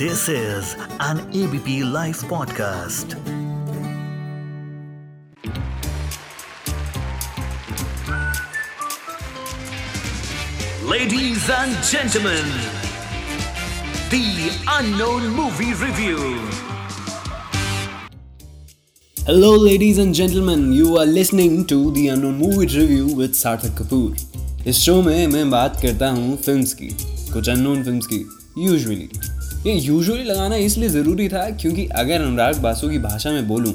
[0.00, 3.14] This is an ABP Life podcast.
[10.82, 12.44] Ladies and gentlemen,
[14.10, 16.18] the unknown movie review.
[19.16, 20.72] Hello, ladies and gentlemen.
[20.72, 24.14] You are listening to the Unknown Movie Review with Sarthak Kapoor.
[24.66, 26.88] इस show में मैं बात करता हूँ films की
[27.32, 28.16] कुछ unknown films की
[28.58, 29.08] usually
[29.65, 33.73] ये यूजुअली लगाना इसलिए ज़रूरी था क्योंकि अगर अनुराग बासु की भाषा में बोलूँ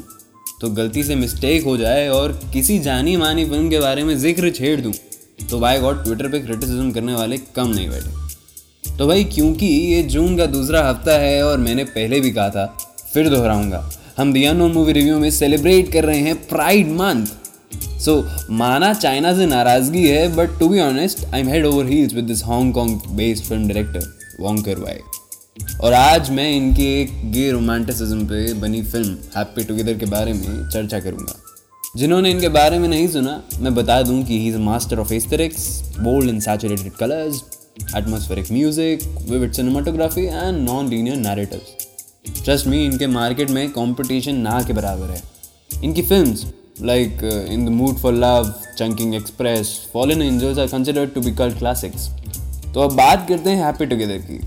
[0.60, 4.50] तो गलती से मिस्टेक हो जाए और किसी जानी मानी फ़िल्म के बारे में ज़िक्र
[4.50, 4.92] छेड़ दूँ
[5.50, 10.02] तो बाय गॉड ट्विटर पे क्रिटिसिज्म करने वाले कम नहीं बैठे। तो भाई क्योंकि ये
[10.04, 12.66] जून का दूसरा हफ़्ता है और मैंने पहले भी कहा था,
[13.12, 17.26] फिर दोहराऊँगा। हम दिया नॉन मूवी रिव्यू में सेलिब्रेट कर रहे हैं प्राइड मंथ
[18.04, 18.22] सो
[18.52, 22.24] माना चाइना से नाराज़गी है but to be honest I am head over heels with
[22.24, 24.98] this Hong Kong based film director Wong Kar Wai
[25.56, 30.68] और आज मैं इनके एक गे रोमांटिसिज्म पे बनी फ़िल्म हैप्पी टुगेदर के बारे में
[30.70, 31.34] चर्चा करूँगा।
[31.96, 35.68] जिन्होंने इनके बारे में नहीं सुना, मैं बता दूँ कि he is master of aesthetics
[36.00, 37.42] bold and saturated colours
[37.96, 44.60] atmospheric music vivid cinematography and non linear narratives trust me इनके मार्केट में कंपटीशन ना
[44.62, 45.22] के बराबर है।
[45.84, 46.44] इनकी films
[46.82, 51.58] like in the mood for love Chungking express fallen angels are considered to be cult
[51.58, 52.08] classics
[52.74, 54.38] तो अब बात करते हैं हैप्पी टुगेदर की।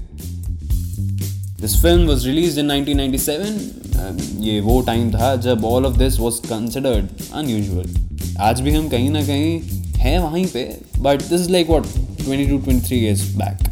[1.61, 6.35] This film was released in 1997 ये वो टाइम था जब all of this was
[6.43, 9.59] considered unusual आज भी हम कहीं ना कहीं
[9.95, 10.63] हैं वहीं पे
[10.99, 11.87] but this like what
[12.23, 13.67] twenty two twenty three years back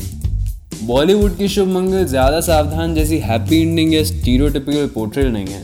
[0.83, 5.63] Bollywood की शुभ मंगल ज़्यादा सावधान जैसी हैप्पी एंडिंग या स्टीरियोटिपिकल पोर्ट्रेल नहीं है.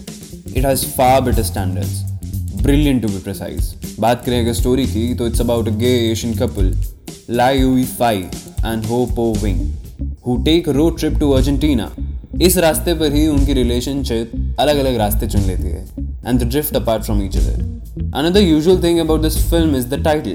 [0.58, 2.02] It has far better standards
[2.63, 6.33] brilliant to be precise बात करें अगर स्टोरी की तो it's about a gay Asian
[6.37, 6.73] couple
[7.30, 8.25] Lai Yiu Fai
[8.65, 9.59] and Ho Po Wing
[10.27, 11.91] who take road trip to Argentina
[12.45, 15.86] इस रास्ते पर ही उनकी रिलेशनशिप अलग अलग रास्ते चुन लेती है
[16.27, 20.04] and the drift apart from each other another usual thing about this film is the
[20.04, 20.31] title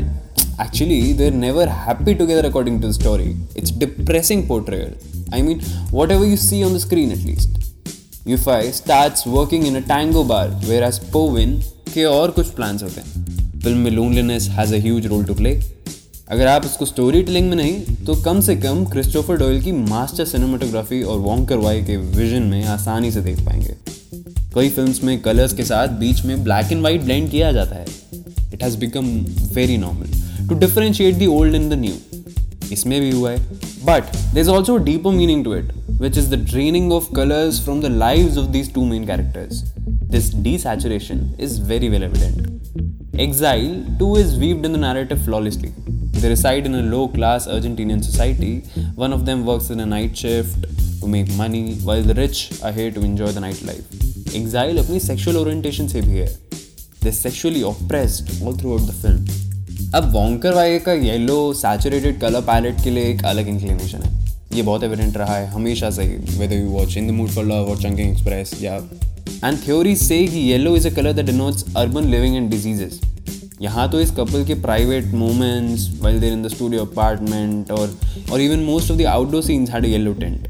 [0.63, 4.95] actually they are never happy together according to the story it's depressing portrayal
[5.35, 5.61] I mean
[5.93, 10.61] what you see on the screen at least Yiu Fai start working in a tango bar
[10.85, 11.61] whereas Po Wing
[11.95, 13.61] के और कुछ plans होते हैं.
[13.61, 15.55] Film में loneliness has a huge role to play
[16.31, 20.25] अगर आप इसको story telling में नहीं तो कम से कम क्रिस्टोफर डोयल की मास्टर
[20.25, 23.75] सिनेमाटोग्राफी और वॉन्कर वाई के विजन में आसानी से देख पाएँगे।
[24.55, 27.87] कई फिल्म्स में कलर्स के साथ बीच में ब्लैक एंड वाइट ब्लेंड किया जाता है।
[28.55, 29.07] It has become
[29.55, 31.95] very normal to differentiate the old and the new
[32.73, 33.39] इसमें भी हुआ है।
[33.87, 37.81] But there is also deeper meaning to it which is the draining of colours from
[37.83, 39.65] the live of these two main characters
[40.13, 42.47] this desaturation is very well evident.
[43.23, 45.71] Exile, too, is weaved in the narrative flawlessly.
[46.18, 48.54] They reside in a low class Argentinian society.
[48.96, 50.68] One of them works in a night shift
[51.02, 54.02] to make money, while the rich are here to enjoy the nightlife.
[54.34, 56.28] Exile अपनी sexual orientation से भी है.
[57.02, 59.26] They're sexually oppressed all throughout the film.
[59.96, 64.12] अब Wong Kar Wai का yellow saturated colour palette के लिए एक अलग इंक्लिनेशन है
[64.56, 66.06] ये बहुत एविडेंट रहा है हमेशा से
[66.38, 68.76] whether you watch In the Mood for Love और चंकिंग एक्सप्रेस या
[69.44, 73.00] एंड थ्योरीज से कि yellow is a colour that denotes urban living and diseases
[73.63, 77.99] यहाँ तो इस कपल के private moments well there in the studio apartment और
[78.33, 80.49] और even most of the outdoor scenes had yellow tint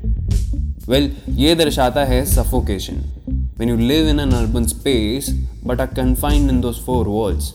[0.88, 3.04] well ये दर्शाता है suffocation
[3.58, 5.28] when you live in an urban space,
[5.64, 7.46] but are confined in those four walls.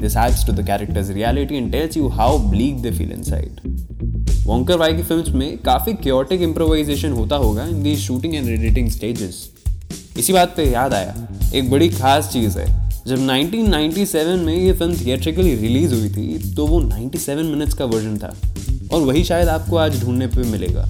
[0.00, 3.62] This adds to the character's reality and tells you how bleak they feel inside.
[4.46, 8.90] Wong Kar Wai की films में काफ़ी chaotic improvisation होता होगा in the shooting and editing
[8.90, 9.38] stages
[10.18, 11.14] इसी बात पे याद आया,
[11.54, 12.66] एक बड़ी खास चीज़ है
[13.06, 18.16] जब 1997 में ये फ़िल्म थिएट्रिकली रिलीज़ हुई थी तो वो 97 मिनट्स का वर्जन
[18.18, 18.32] था।
[18.92, 20.88] और वही शायद आपको आज ढूँढने पे मिलेगा।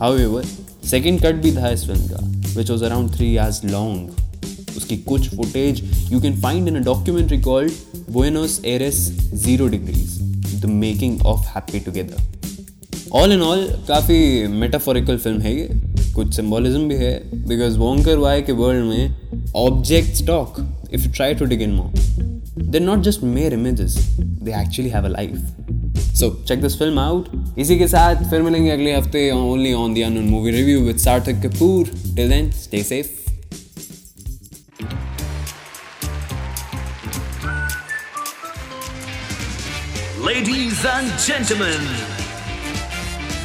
[0.00, 0.44] हाउ एवर
[0.90, 2.20] सेकेंड कट भी था इस फ़िल्म का
[2.58, 5.82] which was around three hours long उसकी कुछ footage
[6.12, 7.72] you can find in a documentary called
[8.12, 9.00] Buenos Aires
[9.34, 10.18] zero degrees
[10.62, 15.68] the making of happy together all in all काफ़ी metaphorical film है ये।
[16.14, 17.14] कुछ सिंबोलिज्म भी है
[17.48, 20.60] बिकॉज़ वॉन्कर वाई के world में objects talk
[20.91, 21.91] if you try to dig in more.
[22.55, 25.41] They're not just mere images, they actually have a life.
[26.13, 27.29] So check this film out.
[27.59, 31.41] इसी के साथ फिर मिलेंगे अगले हफ्ते only on the unknown movie review with Sarthak
[31.45, 31.89] Kapoor.
[32.15, 33.11] Till then, stay safe.
[40.29, 41.81] Ladies and gentlemen,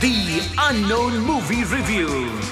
[0.00, 0.16] the
[0.68, 2.51] unknown movie review.